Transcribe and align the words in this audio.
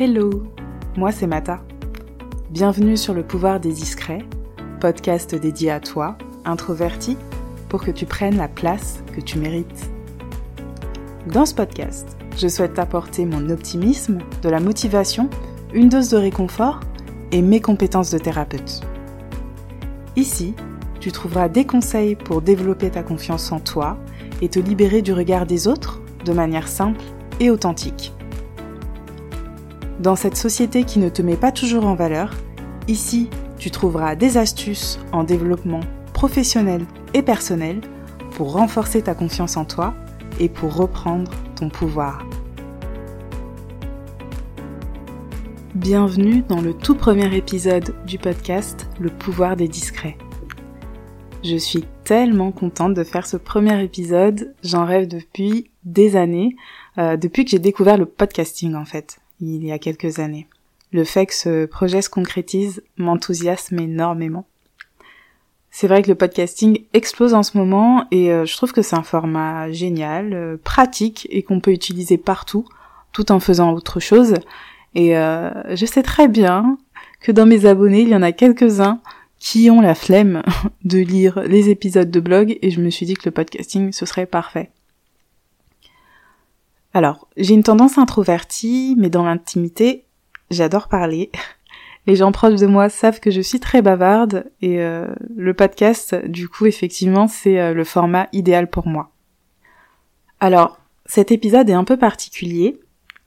Hello, 0.00 0.44
moi 0.96 1.10
c'est 1.10 1.26
Mata. 1.26 1.60
Bienvenue 2.50 2.96
sur 2.96 3.14
le 3.14 3.24
pouvoir 3.24 3.58
des 3.58 3.72
discrets, 3.72 4.24
podcast 4.78 5.34
dédié 5.34 5.72
à 5.72 5.80
toi, 5.80 6.16
introverti, 6.44 7.16
pour 7.68 7.82
que 7.82 7.90
tu 7.90 8.06
prennes 8.06 8.36
la 8.36 8.46
place 8.46 9.02
que 9.12 9.20
tu 9.20 9.40
mérites. 9.40 9.90
Dans 11.26 11.44
ce 11.44 11.52
podcast, 11.52 12.16
je 12.36 12.46
souhaite 12.46 12.74
t'apporter 12.74 13.26
mon 13.26 13.50
optimisme, 13.50 14.18
de 14.40 14.48
la 14.48 14.60
motivation, 14.60 15.28
une 15.74 15.88
dose 15.88 16.10
de 16.10 16.16
réconfort 16.16 16.78
et 17.32 17.42
mes 17.42 17.60
compétences 17.60 18.12
de 18.12 18.18
thérapeute. 18.18 18.82
Ici, 20.14 20.54
tu 21.00 21.10
trouveras 21.10 21.48
des 21.48 21.64
conseils 21.64 22.14
pour 22.14 22.40
développer 22.40 22.90
ta 22.90 23.02
confiance 23.02 23.50
en 23.50 23.58
toi 23.58 23.98
et 24.42 24.48
te 24.48 24.60
libérer 24.60 25.02
du 25.02 25.12
regard 25.12 25.44
des 25.44 25.66
autres 25.66 26.00
de 26.24 26.32
manière 26.32 26.68
simple 26.68 27.02
et 27.40 27.50
authentique. 27.50 28.12
Dans 30.00 30.14
cette 30.14 30.36
société 30.36 30.84
qui 30.84 31.00
ne 31.00 31.08
te 31.08 31.22
met 31.22 31.36
pas 31.36 31.50
toujours 31.50 31.84
en 31.84 31.96
valeur, 31.96 32.32
ici, 32.86 33.28
tu 33.58 33.72
trouveras 33.72 34.14
des 34.14 34.36
astuces 34.36 35.00
en 35.10 35.24
développement 35.24 35.80
professionnel 36.12 36.86
et 37.14 37.22
personnel 37.22 37.80
pour 38.30 38.52
renforcer 38.52 39.02
ta 39.02 39.16
confiance 39.16 39.56
en 39.56 39.64
toi 39.64 39.94
et 40.38 40.48
pour 40.48 40.76
reprendre 40.76 41.32
ton 41.56 41.68
pouvoir. 41.68 42.24
Bienvenue 45.74 46.44
dans 46.48 46.60
le 46.60 46.74
tout 46.74 46.94
premier 46.94 47.36
épisode 47.36 47.92
du 48.06 48.18
podcast 48.18 48.88
Le 49.00 49.10
pouvoir 49.10 49.56
des 49.56 49.66
discrets. 49.66 50.16
Je 51.42 51.56
suis 51.56 51.84
tellement 52.04 52.52
contente 52.52 52.94
de 52.94 53.02
faire 53.02 53.26
ce 53.26 53.36
premier 53.36 53.82
épisode, 53.82 54.54
j'en 54.62 54.84
rêve 54.84 55.08
depuis 55.08 55.72
des 55.82 56.14
années, 56.14 56.54
euh, 56.98 57.16
depuis 57.16 57.44
que 57.44 57.50
j'ai 57.50 57.58
découvert 57.58 57.98
le 57.98 58.06
podcasting 58.06 58.76
en 58.76 58.84
fait 58.84 59.18
il 59.40 59.64
y 59.64 59.72
a 59.72 59.78
quelques 59.78 60.18
années. 60.18 60.46
Le 60.92 61.04
fait 61.04 61.26
que 61.26 61.34
ce 61.34 61.66
projet 61.66 62.02
se 62.02 62.08
concrétise 62.08 62.82
m'enthousiasme 62.96 63.78
énormément. 63.78 64.46
C'est 65.70 65.86
vrai 65.86 66.02
que 66.02 66.08
le 66.08 66.14
podcasting 66.14 66.84
explose 66.94 67.34
en 67.34 67.42
ce 67.42 67.58
moment 67.58 68.06
et 68.10 68.32
euh, 68.32 68.46
je 68.46 68.56
trouve 68.56 68.72
que 68.72 68.82
c'est 68.82 68.96
un 68.96 69.02
format 69.02 69.70
génial, 69.70 70.32
euh, 70.32 70.56
pratique 70.62 71.28
et 71.30 71.42
qu'on 71.42 71.60
peut 71.60 71.72
utiliser 71.72 72.16
partout 72.16 72.64
tout 73.12 73.30
en 73.32 73.38
faisant 73.38 73.72
autre 73.72 74.00
chose. 74.00 74.34
Et 74.94 75.16
euh, 75.16 75.50
je 75.76 75.86
sais 75.86 76.02
très 76.02 76.26
bien 76.26 76.78
que 77.20 77.32
dans 77.32 77.46
mes 77.46 77.66
abonnés, 77.66 78.00
il 78.00 78.08
y 78.08 78.16
en 78.16 78.22
a 78.22 78.32
quelques-uns 78.32 79.00
qui 79.38 79.70
ont 79.70 79.80
la 79.80 79.94
flemme 79.94 80.42
de 80.84 80.98
lire 80.98 81.40
les 81.40 81.68
épisodes 81.68 82.10
de 82.10 82.20
blog 82.20 82.58
et 82.62 82.70
je 82.70 82.80
me 82.80 82.90
suis 82.90 83.06
dit 83.06 83.14
que 83.14 83.26
le 83.26 83.30
podcasting 83.30 83.92
ce 83.92 84.06
serait 84.06 84.26
parfait. 84.26 84.70
Alors, 86.98 87.28
j'ai 87.36 87.54
une 87.54 87.62
tendance 87.62 87.96
introvertie, 87.96 88.96
mais 88.98 89.08
dans 89.08 89.24
l'intimité, 89.24 90.04
j'adore 90.50 90.88
parler. 90.88 91.30
Les 92.08 92.16
gens 92.16 92.32
proches 92.32 92.58
de 92.58 92.66
moi 92.66 92.88
savent 92.88 93.20
que 93.20 93.30
je 93.30 93.40
suis 93.40 93.60
très 93.60 93.82
bavarde 93.82 94.50
et 94.62 94.80
euh, 94.80 95.06
le 95.36 95.54
podcast, 95.54 96.16
du 96.26 96.48
coup, 96.48 96.66
effectivement, 96.66 97.28
c'est 97.28 97.60
euh, 97.60 97.72
le 97.72 97.84
format 97.84 98.26
idéal 98.32 98.68
pour 98.68 98.88
moi. 98.88 99.12
Alors, 100.40 100.80
cet 101.06 101.30
épisode 101.30 101.70
est 101.70 101.74
un 101.74 101.84
peu 101.84 101.96
particulier 101.96 102.80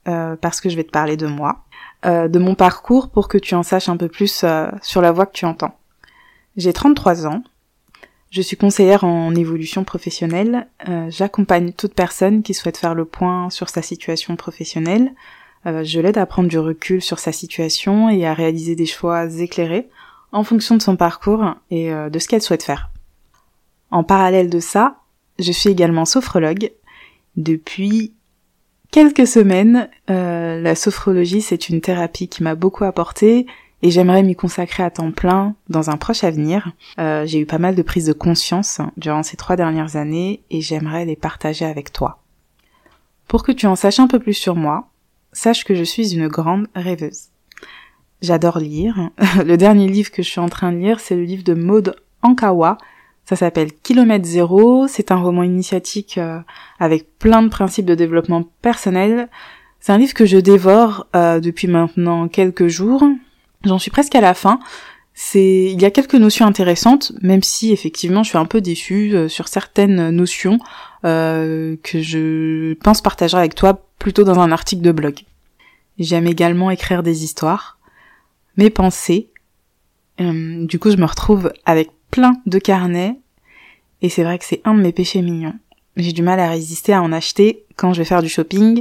euh, 0.06 0.36
parce 0.36 0.60
que 0.60 0.68
je 0.68 0.76
vais 0.76 0.84
te 0.84 0.90
parler 0.90 1.16
de 1.16 1.26
moi, 1.26 1.64
de 2.04 2.38
mon 2.38 2.54
parcours 2.54 3.08
pour 3.08 3.26
que 3.26 3.38
tu 3.38 3.54
en 3.54 3.62
saches 3.62 3.88
un 3.88 3.96
peu 3.96 4.08
plus 4.08 4.44
sur 4.82 5.00
la 5.00 5.12
voix 5.12 5.24
que 5.24 5.32
tu 5.32 5.46
entends. 5.46 5.78
J'ai 6.58 6.74
33 6.74 7.26
ans, 7.26 7.42
je 8.32 8.40
suis 8.40 8.56
conseillère 8.56 9.04
en 9.04 9.34
évolution 9.34 9.84
professionnelle. 9.84 10.66
Euh, 10.88 11.10
j'accompagne 11.10 11.72
toute 11.72 11.92
personne 11.92 12.42
qui 12.42 12.54
souhaite 12.54 12.78
faire 12.78 12.94
le 12.94 13.04
point 13.04 13.50
sur 13.50 13.68
sa 13.68 13.82
situation 13.82 14.36
professionnelle. 14.36 15.12
Euh, 15.66 15.84
je 15.84 16.00
l'aide 16.00 16.16
à 16.16 16.24
prendre 16.24 16.48
du 16.48 16.58
recul 16.58 17.02
sur 17.02 17.18
sa 17.18 17.30
situation 17.30 18.08
et 18.08 18.26
à 18.26 18.32
réaliser 18.32 18.74
des 18.74 18.86
choix 18.86 19.26
éclairés 19.26 19.90
en 20.32 20.44
fonction 20.44 20.78
de 20.78 20.82
son 20.82 20.96
parcours 20.96 21.44
et 21.70 21.92
euh, 21.92 22.08
de 22.08 22.18
ce 22.18 22.26
qu'elle 22.26 22.40
souhaite 22.40 22.62
faire. 22.62 22.88
En 23.90 24.02
parallèle 24.02 24.48
de 24.48 24.60
ça, 24.60 24.96
je 25.38 25.52
suis 25.52 25.68
également 25.68 26.06
sophrologue. 26.06 26.72
Depuis 27.36 28.14
quelques 28.90 29.26
semaines, 29.26 29.90
la 30.08 30.74
sophrologie 30.74 31.42
c'est 31.42 31.68
une 31.68 31.82
thérapie 31.82 32.28
qui 32.28 32.42
m'a 32.42 32.54
beaucoup 32.54 32.84
apporté 32.84 33.46
et 33.82 33.90
j'aimerais 33.90 34.22
m'y 34.22 34.36
consacrer 34.36 34.82
à 34.82 34.90
temps 34.90 35.10
plein 35.10 35.54
dans 35.68 35.90
un 35.90 35.96
proche 35.96 36.24
avenir. 36.24 36.72
Euh, 36.98 37.26
j'ai 37.26 37.40
eu 37.40 37.46
pas 37.46 37.58
mal 37.58 37.74
de 37.74 37.82
prises 37.82 38.06
de 38.06 38.12
conscience 38.12 38.80
durant 38.96 39.22
ces 39.22 39.36
trois 39.36 39.56
dernières 39.56 39.96
années 39.96 40.42
et 40.50 40.60
j'aimerais 40.60 41.04
les 41.04 41.16
partager 41.16 41.64
avec 41.64 41.92
toi. 41.92 42.22
Pour 43.26 43.42
que 43.42 43.52
tu 43.52 43.66
en 43.66 43.76
saches 43.76 43.98
un 43.98 44.06
peu 44.06 44.20
plus 44.20 44.34
sur 44.34 44.54
moi, 44.54 44.88
sache 45.32 45.64
que 45.64 45.74
je 45.74 45.82
suis 45.82 46.14
une 46.14 46.28
grande 46.28 46.68
rêveuse. 46.74 47.28
J'adore 48.20 48.58
lire. 48.58 49.10
Le 49.44 49.56
dernier 49.56 49.88
livre 49.88 50.12
que 50.12 50.22
je 50.22 50.28
suis 50.28 50.40
en 50.40 50.48
train 50.48 50.70
de 50.70 50.78
lire, 50.78 51.00
c'est 51.00 51.16
le 51.16 51.24
livre 51.24 51.42
de 51.42 51.54
Maud 51.54 51.96
Ankawa. 52.22 52.78
Ça 53.24 53.34
s'appelle 53.34 53.72
Kilomètre 53.72 54.26
Zéro. 54.26 54.86
C'est 54.86 55.10
un 55.10 55.16
roman 55.16 55.42
initiatique 55.42 56.18
euh, 56.18 56.38
avec 56.78 57.18
plein 57.18 57.42
de 57.42 57.48
principes 57.48 57.86
de 57.86 57.96
développement 57.96 58.44
personnel. 58.60 59.28
C'est 59.80 59.92
un 59.92 59.98
livre 59.98 60.14
que 60.14 60.26
je 60.26 60.38
dévore 60.38 61.08
euh, 61.16 61.40
depuis 61.40 61.66
maintenant 61.66 62.28
quelques 62.28 62.68
jours. 62.68 63.02
J'en 63.64 63.78
suis 63.78 63.90
presque 63.90 64.14
à 64.14 64.20
la 64.20 64.34
fin. 64.34 64.58
C'est, 65.14 65.70
il 65.70 65.80
y 65.80 65.84
a 65.84 65.90
quelques 65.90 66.14
notions 66.14 66.46
intéressantes, 66.46 67.12
même 67.20 67.42
si 67.42 67.70
effectivement 67.70 68.22
je 68.22 68.30
suis 68.30 68.38
un 68.38 68.46
peu 68.46 68.60
déçue 68.60 69.14
euh, 69.14 69.28
sur 69.28 69.46
certaines 69.48 70.10
notions 70.10 70.58
euh, 71.04 71.76
que 71.82 72.00
je 72.00 72.72
pense 72.74 73.02
partager 73.02 73.36
avec 73.36 73.54
toi 73.54 73.86
plutôt 73.98 74.24
dans 74.24 74.40
un 74.40 74.52
article 74.52 74.80
de 74.80 74.92
blog. 74.92 75.20
J'aime 75.98 76.26
également 76.26 76.70
écrire 76.70 77.02
des 77.02 77.24
histoires, 77.24 77.78
mes 78.56 78.70
pensées. 78.70 79.28
Euh, 80.20 80.64
du 80.64 80.78
coup, 80.78 80.90
je 80.90 80.96
me 80.96 81.04
retrouve 81.04 81.52
avec 81.66 81.90
plein 82.10 82.32
de 82.46 82.58
carnets, 82.58 83.18
et 84.00 84.08
c'est 84.08 84.24
vrai 84.24 84.38
que 84.38 84.46
c'est 84.46 84.62
un 84.64 84.74
de 84.74 84.80
mes 84.80 84.92
péchés 84.92 85.20
mignons. 85.20 85.54
J'ai 85.96 86.12
du 86.12 86.22
mal 86.22 86.40
à 86.40 86.48
résister 86.48 86.94
à 86.94 87.02
en 87.02 87.12
acheter 87.12 87.66
quand 87.76 87.92
je 87.92 87.98
vais 87.98 88.06
faire 88.06 88.22
du 88.22 88.30
shopping, 88.30 88.80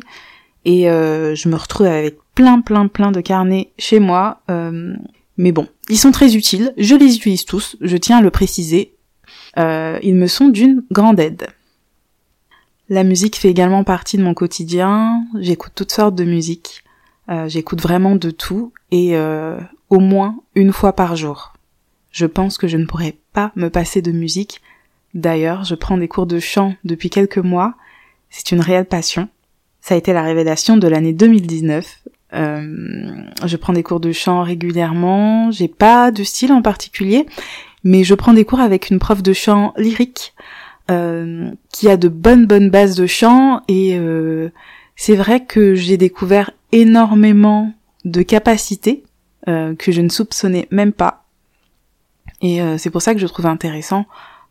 et 0.64 0.84
je 0.84 1.50
me 1.50 1.56
retrouve 1.56 1.88
avec 1.88 2.18
plein 2.36 2.62
plein 2.62 2.88
plein 2.88 3.12
de 3.12 3.22
carnets 3.22 3.72
chez 3.78 4.00
moi. 4.00 4.42
Euh, 4.50 4.94
mais 5.38 5.52
bon, 5.52 5.68
ils 5.90 5.98
sont 5.98 6.12
très 6.12 6.36
utiles, 6.36 6.74
je 6.78 6.96
les 6.96 7.16
utilise 7.16 7.46
tous, 7.46 7.76
je 7.82 7.98
tiens 7.98 8.18
à 8.18 8.22
le 8.22 8.32
préciser. 8.32 8.94
Euh, 9.58 10.00
ils 10.04 10.16
me 10.16 10.28
sont 10.28 10.50
d'une 10.50 10.84
grande 10.92 11.20
aide. 11.20 11.48
La 12.90 13.04
musique 13.04 13.38
fait 13.38 13.50
également 13.50 13.84
partie 13.84 14.18
de 14.18 14.24
mon 14.24 14.34
quotidien, 14.34 15.24
j'écoute 15.40 15.72
toutes 15.74 15.92
sortes 15.92 16.16
de 16.16 16.26
musique, 16.26 16.84
euh, 17.30 17.48
j'écoute 17.48 17.82
vraiment 17.82 18.16
de 18.16 18.32
tout 18.32 18.74
et 18.92 19.18
au 19.90 20.00
moins 20.00 20.36
une 20.56 20.74
fois 20.74 20.94
par 20.94 21.16
jour. 21.16 21.54
Je 22.12 22.26
pense 22.26 22.58
que 22.58 22.68
je 22.68 22.78
ne 22.78 22.86
pourrais 22.86 23.16
pas 23.32 23.54
me 23.56 23.70
passer 23.70 24.02
de 24.02 24.12
musique. 24.12 24.62
D'ailleurs, 25.14 25.64
je 25.64 25.76
prends 25.76 25.98
des 25.98 26.10
cours 26.10 26.26
de 26.26 26.40
chant 26.40 26.76
depuis 26.84 27.10
quelques 27.10 27.38
mois, 27.38 27.76
c'est 28.30 28.52
une 28.52 28.62
réelle 28.62 28.86
passion. 28.86 29.30
Ça 29.82 29.96
a 29.96 29.98
été 29.98 30.14
la 30.14 30.24
révélation 30.24 30.78
de 30.78 30.88
l'année 30.88 31.14
2019. 31.14 32.04
Euh, 32.34 33.24
je 33.46 33.58
prends 33.58 33.74
des 33.74 33.84
cours 33.84 34.00
de 34.00 34.12
chant 34.12 34.44
régulièrement. 34.44 35.52
J'ai 35.52 35.68
pas 35.68 36.12
de 36.12 36.24
style 36.24 36.54
en 36.54 36.62
particulier, 36.62 37.26
mais 37.84 38.04
je 38.04 38.16
prends 38.16 38.34
des 38.34 38.46
cours 38.46 38.60
avec 38.60 38.90
une 38.90 39.00
prof 39.00 39.22
de 39.22 39.34
chant 39.34 39.74
lyrique 39.78 40.34
euh, 40.90 41.52
qui 41.72 41.90
a 41.90 41.98
de 41.98 42.08
bonnes 42.08 42.46
bonnes 42.46 42.70
bases 42.70 42.96
de 42.96 43.06
chant 43.06 43.62
et 43.68 43.98
euh, 43.98 44.50
c'est 44.96 45.16
vrai 45.16 45.44
que 45.46 45.76
j'ai 45.76 45.98
découvert 45.98 46.52
énormément 46.72 47.74
de 48.06 48.22
capacités 48.22 49.04
que 49.48 49.92
je 49.92 50.02
ne 50.02 50.10
soupçonnais 50.10 50.68
même 50.70 50.94
pas. 50.94 51.26
Et 52.42 52.62
c'est 52.78 52.92
pour 52.92 53.02
ça 53.02 53.16
que 53.16 53.20
je 53.20 53.26
trouve 53.26 53.48
intéressant 53.48 54.06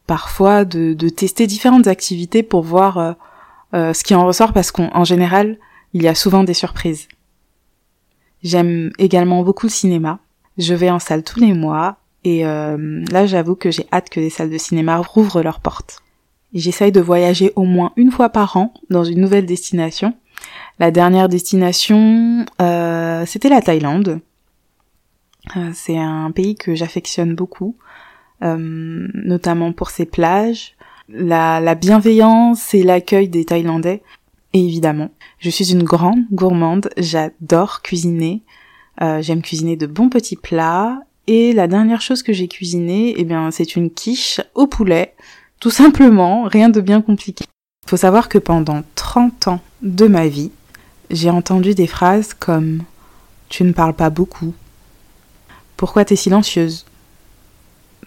parfois 0.09 0.65
de, 0.65 0.95
de 0.95 1.09
tester 1.09 1.47
différentes 1.47 1.87
activités 1.87 2.43
pour 2.43 2.63
voir 2.63 3.17
ce 3.73 4.03
qui 4.03 4.17
en 4.17 4.27
ressort 4.27 4.53
parce 4.53 4.73
qu'en 4.73 5.05
général, 5.05 5.59
il 5.95 6.03
y 6.03 6.09
a 6.09 6.17
souvent 6.17 6.43
des 6.43 6.55
surprises. 6.55 7.07
J'aime 8.43 8.91
également 8.99 9.43
beaucoup 9.43 9.67
le 9.67 9.71
cinéma. 9.71 10.19
Je 10.59 10.75
vais 10.75 10.91
en 10.91 10.99
salle 10.99 11.23
tous 11.23 11.41
les 11.41 11.53
mois 11.53 11.97
et 12.25 12.45
euh, 12.47 13.05
là 13.11 13.27
j'avoue 13.27 13.55
que 13.55 13.71
j'ai 13.71 13.87
hâte 13.93 14.11
que 14.11 14.21
les 14.21 14.31
salles 14.31 14.51
de 14.51 14.59
cinéma 14.59 14.99
rouvrent 14.99 15.43
leurs 15.43 15.61
portes. 15.61 16.03
J'essaye 16.53 16.93
de 16.93 17.01
voyager 17.01 17.53
au 17.57 17.65
moins 17.65 17.93
une 17.97 18.11
fois 18.11 18.29
par 18.29 18.57
an 18.57 18.75
dans 18.89 19.05
une 19.05 19.21
nouvelle 19.21 19.47
destination. 19.47 20.15
La 20.79 20.91
dernière 20.91 21.29
destination, 21.29 22.45
euh, 22.61 23.25
c'était 23.27 23.49
la 23.49 23.63
Thaïlande. 23.63 24.21
Euh, 25.57 25.71
c'est 25.73 25.99
un 25.99 26.31
pays 26.31 26.57
que 26.57 26.75
j'affectionne 26.75 27.35
beaucoup, 27.35 27.77
notamment 28.41 29.73
pour 29.73 29.91
ses 29.91 30.07
plages, 30.07 30.75
la, 31.09 31.61
la 31.61 31.75
bienveillance 31.75 32.73
et 32.75 32.83
l'accueil 32.83 33.29
des 33.29 33.45
Thaïlandais. 33.45 34.03
Et 34.53 34.65
évidemment, 34.65 35.11
je 35.39 35.51
suis 35.51 35.73
une 35.73 35.85
grande 35.85 36.25
gourmande, 36.33 36.91
j'adore 36.97 37.83
cuisiner, 37.83 38.43
euh, 39.01 39.23
j'aime 39.23 39.43
cuisiner 39.43 39.77
de 39.77 39.87
bons 39.87 40.09
petits 40.09 40.37
plats, 40.37 41.01
et 41.27 41.53
la 41.53 41.69
dernière 41.69 42.01
chose 42.01 42.23
que 42.23 42.33
j'ai 42.33 42.49
cuisinée, 42.49 43.15
eh 43.17 43.25
bien, 43.25 43.51
c'est 43.53 43.77
une 43.77 43.91
quiche 43.91 44.41
au 44.55 44.67
poulet, 44.67 45.15
tout 45.61 45.71
simplement, 45.71 46.45
rien 46.45 46.69
de 46.69 46.81
bien 46.81 47.01
compliqué. 47.01 47.45
Faut 47.87 47.97
savoir 47.97 48.29
que 48.29 48.39
pendant 48.39 48.83
30 48.97 49.49
ans 49.49 49.61
de 49.83 50.07
ma 50.07 50.27
vie, 50.27 50.51
j'ai 51.11 51.31
entendu 51.31 51.75
des 51.75 51.87
phrases 51.87 52.35
comme 52.35 52.83
Tu 53.49 53.65
ne 53.65 53.73
parles 53.73 53.95
pas 53.95 54.11
beaucoup. 54.11 54.55
Pourquoi 55.77 56.05
t'es 56.05 56.17
silencieuse 56.17 56.87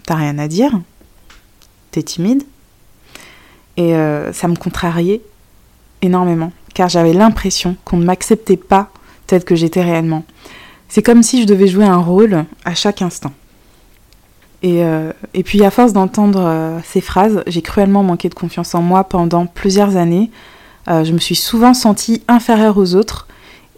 T'as 0.06 0.16
rien 0.16 0.38
à 0.38 0.48
dire 0.48 0.82
T'es 1.92 2.04
timide 2.04 2.44
Et 3.78 3.96
euh, 3.96 4.34
ça 4.34 4.48
me 4.48 4.56
contrariait 4.56 5.22
énormément, 6.04 6.52
car 6.76 6.90
j'avais 6.90 7.14
l'impression 7.14 7.76
qu'on 7.86 7.98
ne 7.98 8.06
m'acceptait 8.06 8.58
pas 8.58 8.90
telle 9.26 9.44
que 9.44 9.56
j'étais 9.56 9.82
réellement. 9.82 10.24
C'est 10.90 11.02
comme 11.02 11.24
si 11.24 11.42
je 11.42 11.48
devais 11.48 11.68
jouer 11.68 11.86
un 11.86 11.98
rôle 11.98 12.46
à 12.66 12.76
chaque 12.76 13.02
instant. 13.02 13.32
Et, 14.62 14.84
euh, 14.84 15.12
puis 15.44 15.64
à 15.66 15.72
force 15.72 15.92
d'entendre 15.92 16.42
euh, 16.42 16.80
ces 16.86 17.02
phrases, 17.02 17.44
j'ai 17.48 17.62
cruellement 17.62 18.04
manqué 18.04 18.30
de 18.30 18.34
confiance 18.34 18.76
en 18.76 18.82
moi 18.82 19.04
pendant 19.04 19.46
plusieurs 19.46 19.98
années. 19.98 20.32
Euh, 20.88 21.04
je 21.04 21.12
me 21.12 21.18
suis 21.18 21.36
souvent 21.36 21.74
sentie 21.74 22.24
inférieure 22.28 22.78
aux 22.78 22.96
autres 22.96 23.28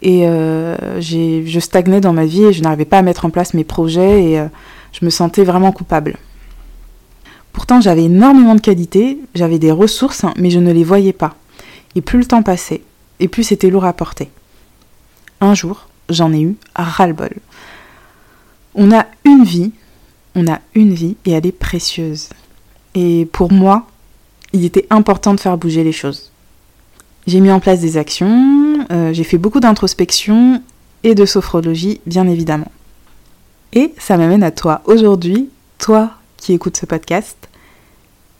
et 0.02 0.26
je 0.26 1.58
stagnais 1.58 2.00
dans 2.00 2.12
ma 2.12 2.26
vie 2.26 2.44
et 2.44 2.52
je 2.52 2.62
n'arrivais 2.62 2.84
pas 2.84 2.98
à 2.98 3.02
mettre 3.02 3.24
en 3.24 3.30
place 3.30 3.54
mes 3.54 3.64
projets 3.64 4.24
et 4.24 4.46
je 4.92 5.04
me 5.04 5.10
sentais 5.10 5.42
vraiment 5.42 5.72
coupable. 5.72 6.18
Pourtant 7.52 7.80
j'avais 7.80 8.04
énormément 8.04 8.54
de 8.54 8.60
qualités, 8.60 9.18
j'avais 9.34 9.58
des 9.58 9.72
ressources, 9.72 10.26
mais 10.36 10.50
je 10.50 10.58
ne 10.58 10.70
les 10.70 10.84
voyais 10.84 11.14
pas. 11.14 11.34
Et 11.96 12.02
plus 12.02 12.18
le 12.18 12.26
temps 12.26 12.42
passait, 12.42 12.82
et 13.18 13.26
plus 13.26 13.42
c'était 13.42 13.70
lourd 13.70 13.86
à 13.86 13.94
porter. 13.94 14.30
Un 15.40 15.54
jour, 15.54 15.88
j'en 16.10 16.32
ai 16.32 16.40
eu 16.42 16.56
ras-le-bol. 16.74 17.32
On 18.74 18.92
a 18.92 19.06
une 19.24 19.44
vie, 19.44 19.72
on 20.34 20.46
a 20.46 20.60
une 20.74 20.92
vie 20.92 21.16
et 21.24 21.32
elle 21.32 21.46
est 21.46 21.52
précieuse. 21.52 22.28
Et 22.94 23.26
pour 23.32 23.50
moi, 23.50 23.86
il 24.52 24.64
était 24.64 24.86
important 24.90 25.34
de 25.34 25.40
faire 25.40 25.56
bouger 25.56 25.84
les 25.84 25.92
choses. 25.92 26.30
J'ai 27.26 27.40
mis 27.40 27.50
en 27.50 27.60
place 27.60 27.80
des 27.80 27.96
actions, 27.96 28.86
euh, 28.92 29.12
j'ai 29.12 29.24
fait 29.24 29.38
beaucoup 29.38 29.60
d'introspection 29.60 30.62
et 31.02 31.14
de 31.14 31.24
sophrologie, 31.24 32.00
bien 32.06 32.28
évidemment. 32.28 32.70
Et 33.72 33.94
ça 33.98 34.16
m'amène 34.16 34.42
à 34.42 34.50
toi 34.50 34.82
aujourd'hui, 34.84 35.48
toi 35.78 36.12
qui 36.36 36.52
écoutes 36.52 36.76
ce 36.76 36.86
podcast. 36.86 37.48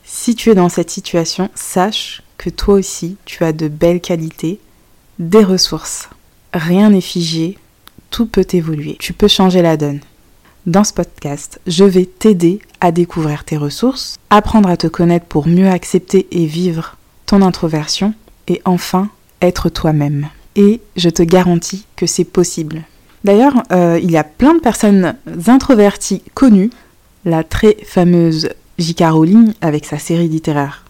Si 0.03 0.35
tu 0.35 0.51
es 0.51 0.55
dans 0.55 0.69
cette 0.69 0.89
situation, 0.89 1.49
sache 1.53 2.21
que 2.37 2.49
toi 2.49 2.75
aussi, 2.75 3.17
tu 3.25 3.43
as 3.43 3.53
de 3.53 3.67
belles 3.67 4.01
qualités, 4.01 4.59
des 5.19 5.43
ressources. 5.43 6.09
Rien 6.53 6.91
n'est 6.91 7.01
figé, 7.01 7.57
tout 8.09 8.25
peut 8.25 8.47
évoluer. 8.53 8.97
Tu 8.99 9.13
peux 9.13 9.27
changer 9.27 9.61
la 9.61 9.77
donne. 9.77 9.99
Dans 10.65 10.83
ce 10.83 10.93
podcast, 10.93 11.59
je 11.65 11.83
vais 11.83 12.05
t'aider 12.05 12.59
à 12.81 12.91
découvrir 12.91 13.43
tes 13.43 13.57
ressources, 13.57 14.17
apprendre 14.29 14.69
à 14.69 14.77
te 14.77 14.87
connaître 14.87 15.25
pour 15.25 15.47
mieux 15.47 15.69
accepter 15.69 16.27
et 16.31 16.45
vivre 16.45 16.97
ton 17.25 17.41
introversion 17.41 18.13
et 18.47 18.61
enfin 18.65 19.09
être 19.41 19.69
toi-même. 19.69 20.27
Et 20.55 20.81
je 20.95 21.09
te 21.09 21.23
garantis 21.23 21.85
que 21.95 22.05
c'est 22.05 22.25
possible. 22.25 22.83
D'ailleurs, 23.23 23.63
euh, 23.71 23.99
il 24.01 24.11
y 24.11 24.17
a 24.17 24.23
plein 24.23 24.55
de 24.55 24.59
personnes 24.59 25.15
introverties 25.47 26.23
connues, 26.33 26.71
la 27.25 27.43
très 27.43 27.77
fameuse 27.85 28.49
J.K. 28.77 29.03
Rowling 29.09 29.53
avec 29.61 29.85
sa 29.85 29.99
série 29.99 30.27
littéraire 30.27 30.86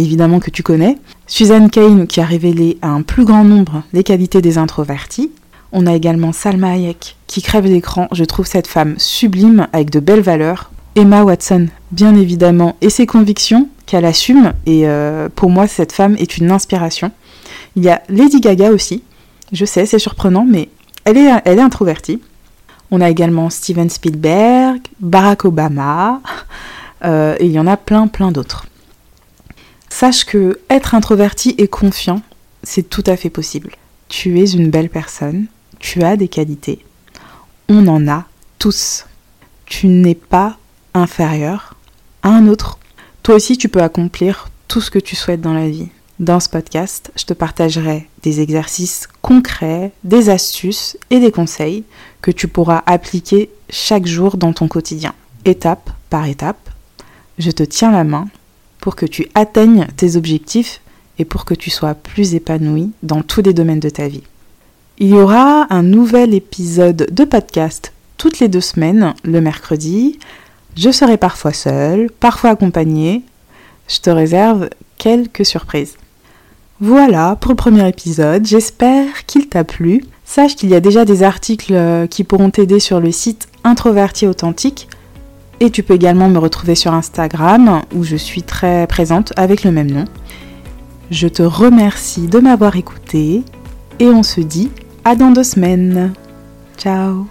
évidemment 0.00 0.40
que 0.40 0.50
tu 0.50 0.62
connais, 0.62 0.98
Suzanne 1.26 1.70
Kane 1.70 2.06
qui 2.06 2.20
a 2.20 2.24
révélé 2.24 2.78
à 2.82 2.88
un 2.88 3.02
plus 3.02 3.24
grand 3.24 3.44
nombre 3.44 3.82
les 3.92 4.02
qualités 4.02 4.40
des 4.40 4.58
introvertis, 4.58 5.30
on 5.72 5.86
a 5.86 5.94
également 5.94 6.32
Salma 6.32 6.72
Hayek 6.72 7.16
qui 7.26 7.40
crève 7.40 7.64
l'écran. 7.64 8.08
Je 8.12 8.24
trouve 8.24 8.46
cette 8.46 8.66
femme 8.66 8.94
sublime 8.98 9.66
avec 9.72 9.90
de 9.90 10.00
belles 10.00 10.20
valeurs. 10.20 10.70
Emma 10.94 11.24
Watson, 11.24 11.68
bien 11.90 12.14
évidemment, 12.14 12.76
et 12.82 12.90
ses 12.90 13.06
convictions 13.06 13.68
qu'elle 13.86 14.04
assume. 14.04 14.52
Et 14.66 14.86
euh, 14.86 15.30
pour 15.34 15.48
moi, 15.48 15.66
cette 15.66 15.92
femme 15.92 16.14
est 16.18 16.36
une 16.36 16.50
inspiration. 16.50 17.10
Il 17.76 17.82
y 17.82 17.88
a 17.88 18.02
Lady 18.10 18.40
Gaga 18.40 18.70
aussi. 18.70 19.02
Je 19.52 19.64
sais, 19.64 19.86
c'est 19.86 19.98
surprenant, 19.98 20.46
mais 20.46 20.68
elle 21.04 21.16
est, 21.16 21.30
elle 21.46 21.60
introvertie. 21.60 22.20
On 22.90 23.00
a 23.00 23.08
également 23.08 23.48
Steven 23.48 23.88
Spielberg, 23.88 24.82
Barack 25.00 25.46
Obama, 25.46 26.20
euh, 27.06 27.34
et 27.40 27.46
il 27.46 27.52
y 27.52 27.58
en 27.58 27.66
a 27.66 27.78
plein, 27.78 28.06
plein 28.06 28.30
d'autres. 28.30 28.66
Sache 29.94 30.24
que 30.24 30.58
être 30.70 30.94
introverti 30.94 31.54
et 31.58 31.68
confiant, 31.68 32.22
c'est 32.62 32.88
tout 32.88 33.04
à 33.06 33.14
fait 33.14 33.28
possible. 33.28 33.76
Tu 34.08 34.40
es 34.40 34.50
une 34.50 34.70
belle 34.70 34.88
personne, 34.88 35.46
tu 35.80 36.02
as 36.02 36.16
des 36.16 36.28
qualités. 36.28 36.84
On 37.68 37.86
en 37.86 38.08
a 38.08 38.24
tous. 38.58 39.04
Tu 39.66 39.88
n'es 39.88 40.14
pas 40.14 40.56
inférieur 40.94 41.74
à 42.22 42.30
un 42.30 42.48
autre. 42.48 42.78
Toi 43.22 43.34
aussi, 43.34 43.58
tu 43.58 43.68
peux 43.68 43.82
accomplir 43.82 44.48
tout 44.66 44.80
ce 44.80 44.90
que 44.90 44.98
tu 44.98 45.14
souhaites 45.14 45.42
dans 45.42 45.54
la 45.54 45.68
vie. 45.68 45.90
Dans 46.18 46.40
ce 46.40 46.48
podcast, 46.48 47.12
je 47.14 47.24
te 47.24 47.34
partagerai 47.34 48.08
des 48.22 48.40
exercices 48.40 49.06
concrets, 49.20 49.92
des 50.04 50.30
astuces 50.30 50.96
et 51.10 51.20
des 51.20 51.30
conseils 51.30 51.84
que 52.22 52.30
tu 52.30 52.48
pourras 52.48 52.82
appliquer 52.86 53.50
chaque 53.68 54.06
jour 54.06 54.38
dans 54.38 54.54
ton 54.54 54.68
quotidien, 54.68 55.12
étape 55.44 55.90
par 56.08 56.26
étape. 56.26 56.70
Je 57.38 57.50
te 57.50 57.62
tiens 57.62 57.92
la 57.92 58.04
main 58.04 58.28
pour 58.82 58.96
que 58.96 59.06
tu 59.06 59.28
atteignes 59.34 59.86
tes 59.96 60.16
objectifs 60.16 60.82
et 61.18 61.24
pour 61.24 61.46
que 61.46 61.54
tu 61.54 61.70
sois 61.70 61.94
plus 61.94 62.34
épanoui 62.34 62.90
dans 63.02 63.22
tous 63.22 63.40
les 63.40 63.54
domaines 63.54 63.80
de 63.80 63.88
ta 63.88 64.08
vie. 64.08 64.24
Il 64.98 65.08
y 65.08 65.14
aura 65.14 65.66
un 65.70 65.82
nouvel 65.82 66.34
épisode 66.34 67.08
de 67.10 67.24
podcast 67.24 67.92
toutes 68.18 68.40
les 68.40 68.48
deux 68.48 68.60
semaines, 68.60 69.14
le 69.24 69.40
mercredi. 69.40 70.18
Je 70.76 70.90
serai 70.90 71.16
parfois 71.16 71.52
seule, 71.52 72.10
parfois 72.10 72.50
accompagnée. 72.50 73.22
Je 73.88 74.00
te 74.00 74.10
réserve 74.10 74.68
quelques 74.98 75.46
surprises. 75.46 75.94
Voilà 76.80 77.36
pour 77.40 77.52
le 77.52 77.56
premier 77.56 77.88
épisode, 77.88 78.44
j'espère 78.44 79.26
qu'il 79.26 79.48
t'a 79.48 79.62
plu. 79.62 80.04
Sache 80.24 80.56
qu'il 80.56 80.70
y 80.70 80.74
a 80.74 80.80
déjà 80.80 81.04
des 81.04 81.22
articles 81.22 81.74
euh, 81.74 82.08
qui 82.08 82.24
pourront 82.24 82.50
t'aider 82.50 82.80
sur 82.80 82.98
le 82.98 83.12
site 83.12 83.46
Introverti 83.62 84.26
Authentique 84.26 84.88
et 85.62 85.70
tu 85.70 85.84
peux 85.84 85.94
également 85.94 86.28
me 86.28 86.38
retrouver 86.38 86.74
sur 86.74 86.92
Instagram 86.92 87.82
où 87.94 88.02
je 88.02 88.16
suis 88.16 88.42
très 88.42 88.88
présente 88.88 89.32
avec 89.36 89.62
le 89.62 89.70
même 89.70 89.92
nom. 89.92 90.06
Je 91.12 91.28
te 91.28 91.42
remercie 91.42 92.26
de 92.26 92.40
m'avoir 92.40 92.74
écouté 92.74 93.44
et 94.00 94.06
on 94.06 94.24
se 94.24 94.40
dit 94.40 94.70
à 95.04 95.14
dans 95.14 95.30
deux 95.30 95.44
semaines. 95.44 96.14
Ciao 96.76 97.28